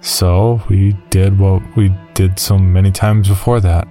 So 0.00 0.62
we 0.68 0.96
did 1.10 1.40
what 1.40 1.60
we 1.76 1.92
did 2.14 2.38
so 2.38 2.56
many 2.56 2.92
times 2.92 3.28
before 3.28 3.58
that. 3.60 3.88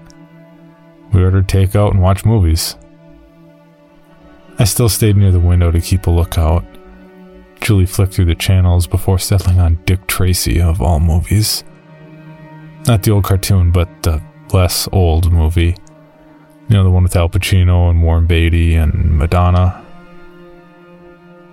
We 1.12 1.22
ordered 1.22 1.50
takeout 1.50 1.92
and 1.92 2.02
watched 2.02 2.26
movies. 2.26 2.78
I 4.58 4.64
still 4.64 4.88
stayed 4.88 5.18
near 5.18 5.32
the 5.32 5.40
window 5.40 5.70
to 5.70 5.82
keep 5.82 6.08
a 6.08 6.12
lookout. 6.12 6.64
Julie 7.62 7.86
flicked 7.86 8.14
through 8.14 8.26
the 8.26 8.36
channels 8.36 8.88
before 8.88 9.20
settling 9.20 9.60
on 9.60 9.80
Dick 9.86 10.08
Tracy 10.08 10.62
of 10.62 10.82
all 10.82 11.00
movies. 11.00 11.64
Not 12.86 13.04
the 13.04 13.12
old 13.12 13.26
cartoon, 13.26 13.72
but 13.72 14.04
the 14.04 14.22
less 14.54 14.88
old 14.92 15.32
movie. 15.32 15.76
You 16.70 16.76
know, 16.76 16.84
the 16.84 16.90
one 16.90 17.04
with 17.04 17.16
Al 17.16 17.30
Pacino 17.30 17.90
and 17.90 18.04
Warren 18.04 18.28
Beatty 18.28 18.76
and 18.76 19.18
Madonna. 19.18 19.84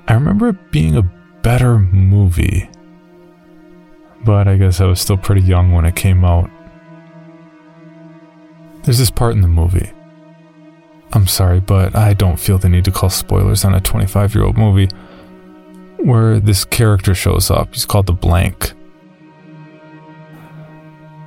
I 0.07 0.15
remember 0.15 0.49
it 0.51 0.71
being 0.71 0.97
a 0.97 1.03
better 1.43 1.79
movie, 1.79 2.69
but 4.25 4.47
I 4.49 4.57
guess 4.57 4.81
I 4.81 4.87
was 4.87 5.01
still 5.01 5.17
pretty 5.17 5.43
young 5.43 5.73
when 5.73 5.85
it 5.85 5.97
came 5.97 6.25
out. 6.25 6.51
There's 8.83 8.99
this 8.99 9.11
part 9.11 9.35
in 9.35 9.41
the 9.41 9.49
movie. 9.49 9.91
I'm 11.13 11.27
sorry, 11.27 11.61
but 11.61 11.97
I 11.97 12.13
don't 12.13 12.39
feel 12.39 12.59
the 12.59 12.69
need 12.69 12.85
to 12.85 12.91
call 12.91 13.09
spoilers 13.09 13.65
on 13.65 13.75
a 13.75 13.81
25 13.81 14.35
year 14.35 14.45
old 14.45 14.59
movie 14.59 14.89
where 16.05 16.39
this 16.39 16.65
character 16.65 17.15
shows 17.15 17.51
up. 17.51 17.75
He's 17.75 17.87
called 17.87 18.07
the 18.07 18.13
Blank. 18.13 18.73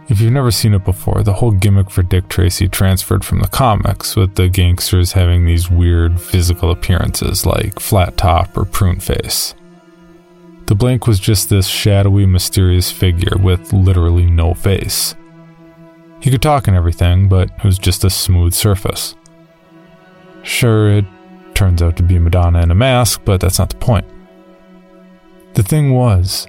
If 0.09 0.21
you've 0.21 0.31
never 0.31 0.51
seen 0.51 0.73
it 0.73 0.85
before, 0.85 1.21
the 1.23 1.33
whole 1.33 1.51
gimmick 1.51 1.89
for 1.89 2.01
Dick 2.01 2.29
Tracy 2.29 2.69
transferred 2.69 3.25
from 3.25 3.39
the 3.39 3.47
comics, 3.47 4.15
with 4.15 4.35
the 4.35 4.47
gangsters 4.47 5.11
having 5.11 5.45
these 5.45 5.69
weird 5.69 6.21
physical 6.21 6.71
appearances 6.71 7.45
like 7.45 7.79
flat 7.79 8.15
top 8.15 8.55
or 8.57 8.63
prune 8.63 9.01
face. 9.01 9.53
The 10.67 10.75
Blank 10.75 11.07
was 11.07 11.19
just 11.19 11.49
this 11.49 11.67
shadowy, 11.67 12.25
mysterious 12.25 12.89
figure 12.89 13.37
with 13.37 13.73
literally 13.73 14.25
no 14.25 14.53
face. 14.53 15.15
He 16.21 16.31
could 16.31 16.41
talk 16.41 16.67
and 16.67 16.77
everything, 16.77 17.27
but 17.27 17.49
it 17.57 17.63
was 17.63 17.77
just 17.77 18.05
a 18.05 18.09
smooth 18.09 18.53
surface. 18.53 19.15
Sure, 20.43 20.89
it 20.89 21.05
turns 21.53 21.81
out 21.81 21.97
to 21.97 22.03
be 22.03 22.17
Madonna 22.17 22.61
in 22.61 22.71
a 22.71 22.75
mask, 22.75 23.21
but 23.25 23.41
that's 23.41 23.59
not 23.59 23.69
the 23.69 23.75
point. 23.75 24.05
The 25.57 25.63
thing 25.63 25.91
was, 25.91 26.45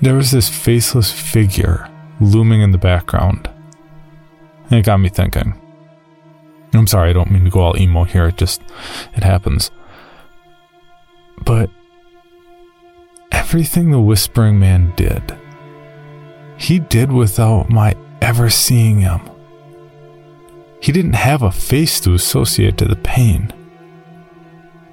there 0.00 0.14
was 0.14 0.30
this 0.30 0.48
faceless 0.48 1.12
figure 1.12 1.86
looming 2.18 2.62
in 2.62 2.70
the 2.70 2.78
background. 2.78 3.46
And 4.70 4.80
it 4.80 4.86
got 4.86 5.00
me 5.00 5.10
thinking. 5.10 5.52
I'm 6.72 6.86
sorry, 6.86 7.10
I 7.10 7.12
don't 7.12 7.30
mean 7.30 7.44
to 7.44 7.50
go 7.50 7.60
all 7.60 7.78
emo 7.78 8.04
here, 8.04 8.28
it 8.28 8.38
just, 8.38 8.62
it 9.14 9.22
happens. 9.22 9.70
But 11.44 11.68
everything 13.32 13.90
the 13.90 14.00
Whispering 14.00 14.58
Man 14.58 14.94
did, 14.96 15.36
he 16.56 16.78
did 16.78 17.12
without 17.12 17.68
my 17.68 17.94
ever 18.22 18.48
seeing 18.48 19.00
him. 19.00 19.20
He 20.80 20.90
didn't 20.90 21.16
have 21.16 21.42
a 21.42 21.52
face 21.52 22.00
to 22.00 22.14
associate 22.14 22.78
to 22.78 22.86
the 22.86 22.96
pain. 22.96 23.52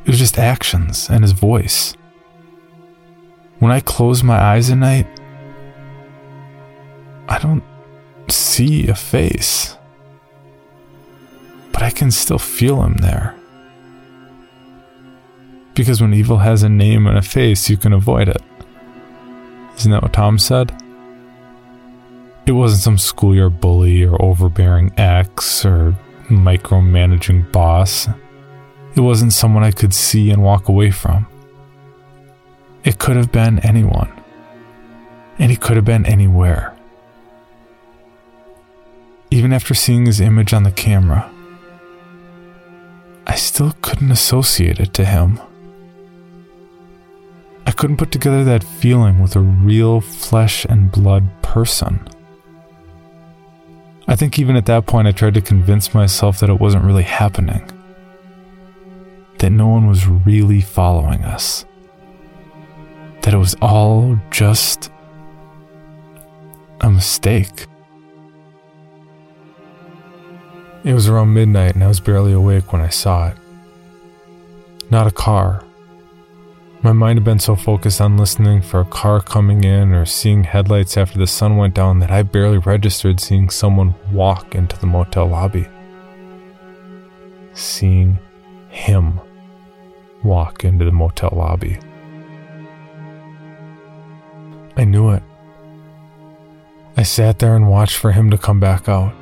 It 0.03 0.09
was 0.09 0.19
just 0.19 0.37
actions 0.37 1.09
and 1.09 1.23
his 1.23 1.31
voice. 1.31 1.95
When 3.63 3.71
I 3.71 3.79
close 3.79 4.23
my 4.23 4.37
eyes 4.37 4.69
at 4.71 4.77
night, 4.77 5.07
I 7.29 7.39
don't 7.39 7.63
see 8.27 8.89
a 8.89 8.93
face, 8.93 9.77
but 11.71 11.81
I 11.81 11.89
can 11.89 12.11
still 12.11 12.39
feel 12.39 12.83
him 12.83 12.95
there. 12.95 13.33
Because 15.75 16.01
when 16.01 16.13
evil 16.13 16.39
has 16.39 16.63
a 16.63 16.67
name 16.67 17.07
and 17.07 17.17
a 17.17 17.21
face, 17.21 17.69
you 17.69 17.77
can 17.77 17.93
avoid 17.93 18.27
it. 18.27 18.41
Isn't 19.77 19.91
that 19.93 20.01
what 20.01 20.11
Tom 20.11 20.37
said? 20.39 20.75
It 22.45 22.51
wasn't 22.51 22.81
some 22.81 22.97
schoolyard 22.97 23.61
bully 23.61 24.03
or 24.03 24.21
overbearing 24.21 24.91
ex 24.97 25.63
or 25.63 25.95
micromanaging 26.27 27.49
boss. 27.53 28.09
It 28.97 28.99
wasn't 28.99 29.31
someone 29.31 29.63
I 29.63 29.71
could 29.71 29.93
see 29.93 30.31
and 30.31 30.43
walk 30.43 30.67
away 30.67 30.91
from. 30.91 31.27
It 32.83 32.99
could 32.99 33.15
have 33.15 33.31
been 33.31 33.59
anyone. 33.59 34.11
And 35.39 35.49
he 35.49 35.57
could 35.57 35.77
have 35.77 35.85
been 35.85 36.05
anywhere. 36.05 36.75
Even 39.31 39.53
after 39.53 39.73
seeing 39.73 40.05
his 40.05 40.19
image 40.19 40.53
on 40.53 40.63
the 40.63 40.71
camera, 40.71 41.31
I 43.25 43.35
still 43.35 43.73
couldn't 43.81 44.11
associate 44.11 44.79
it 44.79 44.93
to 44.95 45.05
him. 45.05 45.39
I 47.65 47.71
couldn't 47.71 47.97
put 47.97 48.11
together 48.11 48.43
that 48.43 48.63
feeling 48.63 49.19
with 49.19 49.35
a 49.35 49.39
real 49.39 50.01
flesh 50.01 50.65
and 50.65 50.91
blood 50.91 51.41
person. 51.41 52.07
I 54.07 54.17
think 54.17 54.37
even 54.37 54.57
at 54.57 54.65
that 54.65 54.85
point, 54.85 55.07
I 55.07 55.11
tried 55.11 55.33
to 55.35 55.41
convince 55.41 55.93
myself 55.93 56.39
that 56.39 56.49
it 56.49 56.59
wasn't 56.59 56.83
really 56.83 57.03
happening. 57.03 57.71
That 59.39 59.51
no 59.51 59.67
one 59.67 59.87
was 59.87 60.05
really 60.05 60.59
following 60.59 61.23
us. 61.23 61.65
That 63.23 63.33
it 63.33 63.37
was 63.37 63.55
all 63.61 64.19
just 64.31 64.91
a 66.81 66.89
mistake. 66.89 67.67
It 70.83 70.93
was 70.93 71.07
around 71.07 71.33
midnight 71.33 71.75
and 71.75 71.83
I 71.83 71.87
was 71.87 72.01
barely 72.01 72.33
awake 72.33 72.73
when 72.73 72.81
I 72.81 72.89
saw 72.89 73.29
it. 73.29 73.37
Not 74.91 75.07
a 75.07 75.11
car. 75.11 75.63
My 76.81 76.91
mind 76.91 77.17
had 77.17 77.23
been 77.23 77.39
so 77.39 77.55
focused 77.55 78.01
on 78.01 78.17
listening 78.17 78.61
for 78.61 78.81
a 78.81 78.85
car 78.85 79.21
coming 79.21 79.63
in 79.63 79.93
or 79.93 80.05
seeing 80.05 80.43
headlights 80.43 80.97
after 80.97 81.17
the 81.17 81.25
sun 81.25 81.55
went 81.55 81.73
down 81.73 81.99
that 81.99 82.11
I 82.11 82.23
barely 82.23 82.57
registered 82.57 83.21
seeing 83.21 83.49
someone 83.49 83.95
walk 84.11 84.53
into 84.53 84.77
the 84.77 84.87
motel 84.87 85.27
lobby. 85.27 85.65
Seeing 87.53 88.19
him 88.67 89.21
walk 90.23 90.65
into 90.65 90.83
the 90.83 90.91
motel 90.91 91.31
lobby. 91.33 91.79
I 94.75 94.85
knew 94.85 95.11
it. 95.11 95.23
I 96.95 97.03
sat 97.03 97.39
there 97.39 97.55
and 97.55 97.69
watched 97.69 97.97
for 97.97 98.11
him 98.11 98.29
to 98.31 98.37
come 98.37 98.59
back 98.59 98.87
out. 98.87 99.13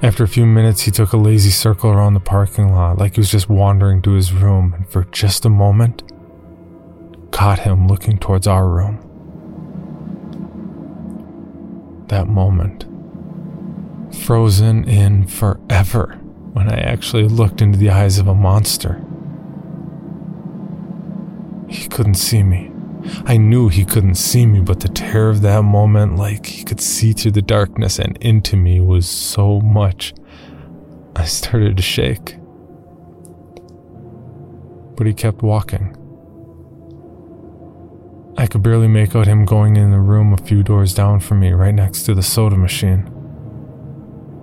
After 0.00 0.22
a 0.22 0.28
few 0.28 0.46
minutes, 0.46 0.82
he 0.82 0.90
took 0.90 1.12
a 1.12 1.16
lazy 1.16 1.50
circle 1.50 1.90
around 1.90 2.14
the 2.14 2.20
parking 2.20 2.72
lot 2.72 2.98
like 2.98 3.14
he 3.14 3.20
was 3.20 3.30
just 3.30 3.48
wandering 3.48 4.00
to 4.02 4.12
his 4.12 4.32
room, 4.32 4.72
and 4.74 4.88
for 4.88 5.04
just 5.04 5.44
a 5.44 5.48
moment, 5.48 6.02
caught 7.32 7.60
him 7.60 7.88
looking 7.88 8.18
towards 8.18 8.46
our 8.46 8.68
room. 8.68 9.04
That 12.08 12.28
moment, 12.28 12.86
frozen 14.24 14.88
in 14.88 15.26
forever 15.26 16.18
when 16.52 16.68
I 16.68 16.78
actually 16.78 17.28
looked 17.28 17.60
into 17.60 17.78
the 17.78 17.90
eyes 17.90 18.18
of 18.18 18.28
a 18.28 18.34
monster. 18.34 19.02
He 21.68 21.88
couldn't 21.88 22.14
see 22.14 22.42
me. 22.42 22.67
I 23.24 23.36
knew 23.36 23.68
he 23.68 23.84
couldn't 23.84 24.16
see 24.16 24.46
me, 24.46 24.60
but 24.60 24.80
the 24.80 24.88
terror 24.88 25.30
of 25.30 25.42
that 25.42 25.62
moment, 25.62 26.16
like 26.16 26.46
he 26.46 26.64
could 26.64 26.80
see 26.80 27.12
through 27.12 27.32
the 27.32 27.42
darkness 27.42 27.98
and 27.98 28.16
into 28.18 28.56
me, 28.56 28.80
was 28.80 29.08
so 29.08 29.60
much. 29.60 30.14
I 31.14 31.24
started 31.24 31.76
to 31.76 31.82
shake. 31.82 32.36
But 34.96 35.06
he 35.06 35.14
kept 35.14 35.42
walking. 35.42 35.94
I 38.36 38.46
could 38.46 38.62
barely 38.62 38.88
make 38.88 39.16
out 39.16 39.26
him 39.26 39.44
going 39.44 39.76
in 39.76 39.90
the 39.90 39.98
room 39.98 40.32
a 40.32 40.36
few 40.36 40.62
doors 40.62 40.94
down 40.94 41.20
from 41.20 41.40
me, 41.40 41.52
right 41.52 41.74
next 41.74 42.04
to 42.04 42.14
the 42.14 42.22
soda 42.22 42.56
machine. 42.56 43.10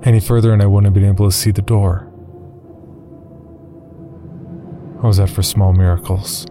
Any 0.03 0.19
further, 0.19 0.53
and 0.53 0.61
I 0.61 0.65
wouldn't 0.65 0.85
have 0.85 0.93
been 0.93 1.09
able 1.09 1.29
to 1.29 1.35
see 1.35 1.51
the 1.51 1.61
door. 1.61 2.11
How's 5.01 5.17
that 5.17 5.29
for 5.29 5.43
small 5.43 5.73
miracles? 5.73 6.45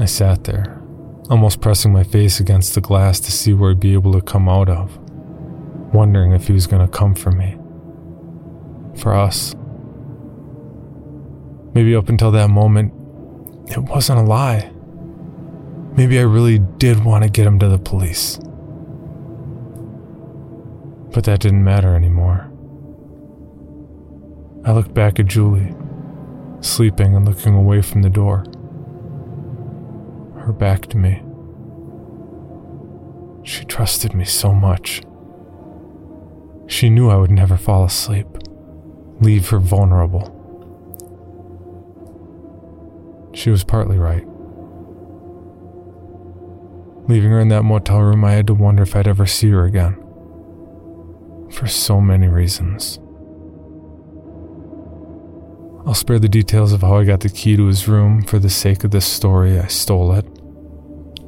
I 0.00 0.06
sat 0.06 0.42
there, 0.42 0.82
almost 1.30 1.60
pressing 1.60 1.92
my 1.92 2.02
face 2.02 2.40
against 2.40 2.74
the 2.74 2.80
glass 2.80 3.20
to 3.20 3.30
see 3.30 3.52
where 3.52 3.70
he'd 3.70 3.80
be 3.80 3.92
able 3.92 4.12
to 4.14 4.20
come 4.20 4.48
out 4.48 4.68
of, 4.68 4.98
wondering 5.94 6.32
if 6.32 6.48
he 6.48 6.52
was 6.52 6.66
going 6.66 6.84
to 6.84 6.90
come 6.90 7.14
for 7.14 7.30
me. 7.30 7.56
For 9.00 9.14
us. 9.14 9.54
Maybe 11.74 11.94
up 11.94 12.08
until 12.08 12.32
that 12.32 12.50
moment, 12.50 12.92
it 13.70 13.78
wasn't 13.78 14.18
a 14.18 14.22
lie. 14.22 14.72
Maybe 15.96 16.18
I 16.18 16.22
really 16.22 16.58
did 16.58 17.04
want 17.04 17.22
to 17.22 17.30
get 17.30 17.46
him 17.46 17.60
to 17.60 17.68
the 17.68 17.78
police. 17.78 18.38
But 21.12 21.22
that 21.24 21.38
didn't 21.38 21.62
matter 21.62 21.94
anymore. 21.94 22.50
I 24.64 24.72
looked 24.72 24.92
back 24.92 25.20
at 25.20 25.26
Julie, 25.26 25.72
sleeping 26.62 27.14
and 27.14 27.24
looking 27.24 27.54
away 27.54 27.80
from 27.80 28.02
the 28.02 28.10
door 28.10 28.44
her 30.44 30.52
back 30.52 30.86
to 30.86 30.96
me. 30.96 31.22
She 33.44 33.64
trusted 33.64 34.14
me 34.14 34.24
so 34.24 34.52
much. 34.52 35.02
She 36.66 36.88
knew 36.88 37.10
I 37.10 37.16
would 37.16 37.30
never 37.30 37.56
fall 37.56 37.84
asleep, 37.84 38.26
leave 39.20 39.48
her 39.50 39.58
vulnerable. 39.58 40.30
She 43.34 43.50
was 43.50 43.64
partly 43.64 43.98
right. 43.98 44.24
Leaving 47.06 47.30
her 47.30 47.40
in 47.40 47.48
that 47.48 47.64
motel 47.64 48.00
room, 48.00 48.24
I 48.24 48.32
had 48.32 48.46
to 48.46 48.54
wonder 48.54 48.82
if 48.82 48.96
I'd 48.96 49.06
ever 49.06 49.26
see 49.26 49.50
her 49.50 49.64
again. 49.64 49.96
For 51.50 51.66
so 51.66 52.00
many 52.00 52.28
reasons. 52.28 52.98
I'll 55.86 55.94
spare 55.94 56.18
the 56.18 56.30
details 56.30 56.72
of 56.72 56.80
how 56.80 56.96
I 56.96 57.04
got 57.04 57.20
the 57.20 57.28
key 57.28 57.56
to 57.56 57.66
his 57.66 57.86
room 57.86 58.22
for 58.22 58.38
the 58.38 58.48
sake 58.48 58.84
of 58.84 58.90
this 58.90 59.04
story. 59.04 59.58
I 59.58 59.66
stole 59.66 60.14
it. 60.14 60.24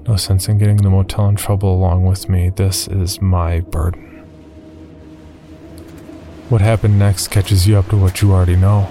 No 0.06 0.14
sense 0.14 0.48
in 0.48 0.58
getting 0.58 0.76
the 0.76 0.90
motel 0.90 1.28
in 1.28 1.34
trouble 1.34 1.74
along 1.74 2.04
with 2.04 2.28
me. 2.28 2.50
This 2.50 2.86
is 2.86 3.20
my 3.20 3.60
burden. 3.60 4.24
What 6.48 6.60
happened 6.60 6.96
next 6.96 7.28
catches 7.28 7.66
you 7.66 7.76
up 7.76 7.88
to 7.88 7.96
what 7.96 8.22
you 8.22 8.32
already 8.32 8.54
know. 8.54 8.88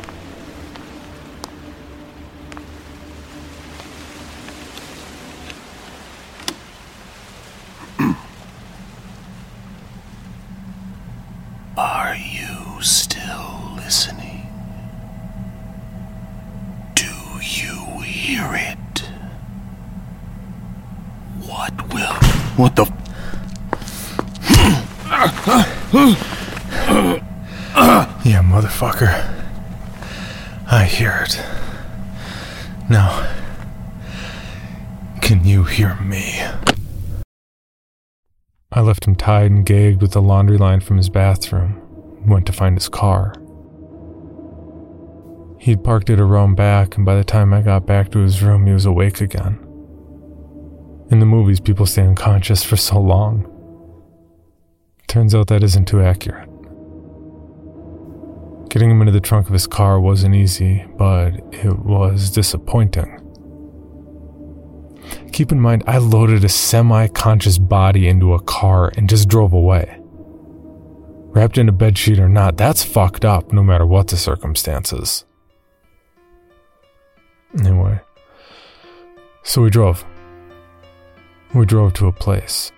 Yeah, 28.25 28.41
motherfucker. 28.41 29.11
I 30.71 30.85
hear 30.85 31.23
it. 31.23 31.39
Now, 32.89 33.31
can 35.21 35.45
you 35.45 35.63
hear 35.63 35.95
me? 36.01 36.41
I 38.71 38.81
left 38.81 39.05
him 39.05 39.15
tied 39.15 39.51
and 39.51 39.63
gagged 39.63 40.01
with 40.01 40.13
the 40.13 40.23
laundry 40.23 40.57
line 40.57 40.79
from 40.79 40.97
his 40.97 41.09
bathroom, 41.09 41.79
went 42.27 42.47
to 42.47 42.51
find 42.51 42.75
his 42.75 42.89
car. 42.89 43.33
He'd 45.59 45.83
parked 45.83 46.09
it 46.09 46.19
around 46.19 46.55
back, 46.55 46.97
and 46.97 47.05
by 47.05 47.15
the 47.15 47.23
time 47.23 47.53
I 47.53 47.61
got 47.61 47.85
back 47.85 48.11
to 48.11 48.19
his 48.19 48.41
room, 48.41 48.65
he 48.65 48.73
was 48.73 48.85
awake 48.85 49.21
again. 49.21 49.59
In 51.11 51.19
the 51.19 51.27
movies, 51.27 51.59
people 51.59 51.85
stay 51.85 52.01
unconscious 52.01 52.63
for 52.63 52.75
so 52.75 52.99
long. 52.99 53.51
Turns 55.07 55.35
out 55.35 55.47
that 55.47 55.63
isn't 55.63 55.87
too 55.87 56.01
accurate. 56.01 56.49
Getting 58.75 58.91
him 58.91 59.01
into 59.01 59.13
the 59.13 59.21
trunk 59.21 59.47
of 59.47 59.53
his 59.53 59.67
car 59.67 60.01
wasn't 60.01 60.35
easy, 60.35 60.83
but 60.97 61.33
it 61.53 61.79
was 61.79 62.29
disappointing. 62.29 63.21
Keep 65.31 65.53
in 65.53 65.61
mind, 65.61 65.85
I 65.87 65.99
loaded 65.99 66.43
a 66.43 66.49
semi 66.49 67.07
conscious 67.07 67.57
body 67.57 68.09
into 68.09 68.33
a 68.33 68.41
car 68.41 68.91
and 68.97 69.07
just 69.09 69.29
drove 69.29 69.53
away. 69.53 69.97
Wrapped 71.29 71.57
in 71.57 71.69
a 71.69 71.71
bedsheet 71.71 72.19
or 72.19 72.27
not, 72.27 72.57
that's 72.57 72.83
fucked 72.83 73.23
up 73.23 73.53
no 73.53 73.63
matter 73.63 73.85
what 73.85 74.09
the 74.09 74.17
circumstances. 74.17 75.23
Anyway, 77.57 78.01
so 79.43 79.61
we 79.61 79.69
drove. 79.69 80.03
We 81.53 81.65
drove 81.65 81.93
to 81.93 82.07
a 82.07 82.11
place. 82.11 82.73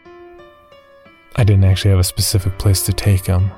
I 1.36 1.44
didn't 1.44 1.64
actually 1.64 1.90
have 1.90 2.00
a 2.00 2.04
specific 2.04 2.60
place 2.60 2.84
to 2.84 2.94
take 2.94 3.26
him. 3.26 3.50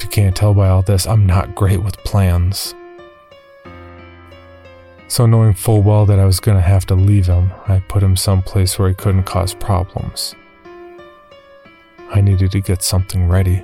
If 0.00 0.04
you 0.04 0.10
can't 0.12 0.34
tell 0.34 0.54
by 0.54 0.70
all 0.70 0.80
this, 0.80 1.06
I'm 1.06 1.26
not 1.26 1.54
great 1.54 1.82
with 1.82 1.98
plans. 2.04 2.74
So, 5.08 5.26
knowing 5.26 5.52
full 5.52 5.82
well 5.82 6.06
that 6.06 6.18
I 6.18 6.24
was 6.24 6.40
going 6.40 6.56
to 6.56 6.62
have 6.62 6.86
to 6.86 6.94
leave 6.94 7.26
him, 7.26 7.52
I 7.68 7.80
put 7.80 8.02
him 8.02 8.16
someplace 8.16 8.78
where 8.78 8.88
he 8.88 8.94
couldn't 8.94 9.24
cause 9.24 9.52
problems. 9.52 10.34
I 12.08 12.22
needed 12.22 12.52
to 12.52 12.62
get 12.62 12.82
something 12.82 13.28
ready. 13.28 13.62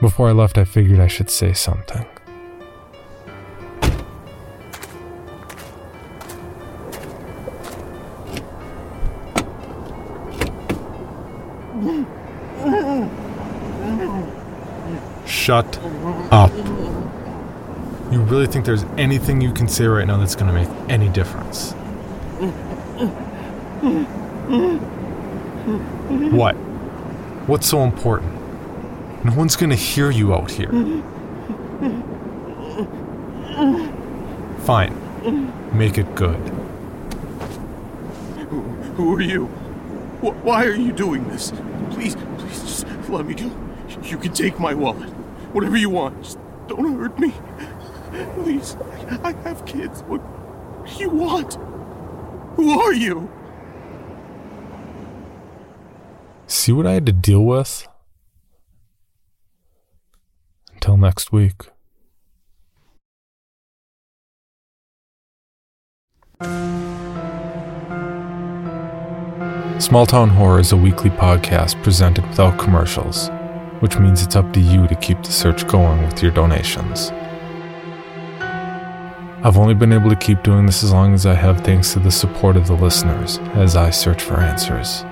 Before 0.00 0.28
I 0.28 0.32
left, 0.32 0.58
I 0.58 0.64
figured 0.64 0.98
I 0.98 1.06
should 1.06 1.30
say 1.30 1.52
something. 1.52 2.04
Shut 15.52 15.78
up. 16.32 16.50
You 18.10 18.22
really 18.22 18.46
think 18.46 18.64
there's 18.64 18.84
anything 18.96 19.42
you 19.42 19.52
can 19.52 19.68
say 19.68 19.84
right 19.84 20.06
now 20.06 20.16
that's 20.16 20.34
going 20.34 20.46
to 20.46 20.52
make 20.54 20.68
any 20.90 21.10
difference? 21.10 21.72
What? 26.32 26.54
What's 27.46 27.66
so 27.68 27.82
important? 27.84 28.32
No 29.26 29.34
one's 29.34 29.54
going 29.56 29.68
to 29.68 29.76
hear 29.76 30.10
you 30.10 30.32
out 30.34 30.50
here. 30.50 30.70
Fine. 34.60 34.96
Make 35.76 35.98
it 35.98 36.14
good. 36.14 36.38
Who 38.96 39.14
are 39.14 39.20
you? 39.20 39.44
Wh- 40.22 40.42
Why 40.46 40.64
are 40.64 40.74
you 40.74 40.92
doing 40.92 41.28
this? 41.28 41.52
Please, 41.90 42.16
please, 42.38 42.62
just 42.62 42.86
let 43.10 43.26
me 43.26 43.34
go. 43.34 43.50
You 44.02 44.16
can 44.16 44.32
take 44.32 44.58
my 44.58 44.72
wallet. 44.72 45.10
Whatever 45.52 45.76
you 45.76 45.90
want. 45.90 46.22
Just 46.22 46.38
don't 46.66 46.98
hurt 46.98 47.18
me. 47.18 47.32
Please, 48.42 48.76
I 49.22 49.32
have 49.44 49.64
kids. 49.66 50.02
What 50.02 50.20
do 50.86 50.94
you 50.98 51.10
want? 51.10 51.54
Who 52.56 52.78
are 52.80 52.92
you? 52.92 53.30
See 56.46 56.72
what 56.72 56.86
I 56.86 56.92
had 56.92 57.06
to 57.06 57.12
deal 57.12 57.44
with? 57.44 57.88
Until 60.74 60.96
next 60.96 61.32
week. 61.32 61.62
Small 69.78 70.06
Town 70.06 70.28
Horror 70.28 70.60
is 70.60 70.72
a 70.72 70.76
weekly 70.76 71.10
podcast 71.10 71.82
presented 71.82 72.26
without 72.28 72.58
commercials, 72.58 73.30
which 73.82 73.98
means 73.98 74.22
it's 74.22 74.36
up 74.36 74.52
to 74.52 74.60
you 74.60 74.86
to 74.86 74.94
keep 74.94 75.20
the 75.24 75.32
search 75.32 75.66
going 75.66 76.00
with 76.02 76.22
your 76.22 76.30
donations. 76.30 77.10
I've 79.44 79.58
only 79.58 79.74
been 79.74 79.92
able 79.92 80.08
to 80.08 80.14
keep 80.14 80.44
doing 80.44 80.66
this 80.66 80.84
as 80.84 80.92
long 80.92 81.14
as 81.14 81.26
I 81.26 81.34
have 81.34 81.62
thanks 81.62 81.92
to 81.94 81.98
the 81.98 82.12
support 82.12 82.56
of 82.56 82.68
the 82.68 82.76
listeners 82.76 83.38
as 83.54 83.74
I 83.74 83.90
search 83.90 84.22
for 84.22 84.34
answers. 84.34 85.04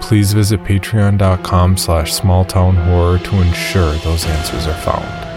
Please 0.00 0.32
visit 0.32 0.64
patreon.com 0.64 1.76
slash 1.76 2.18
smalltownhorror 2.18 3.22
to 3.22 3.36
ensure 3.42 3.92
those 3.96 4.24
answers 4.24 4.66
are 4.66 4.80
found. 4.80 5.27